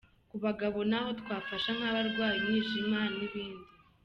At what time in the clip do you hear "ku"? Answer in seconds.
0.29-0.35